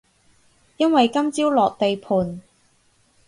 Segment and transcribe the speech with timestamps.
[0.77, 2.41] 因為今朝落地盤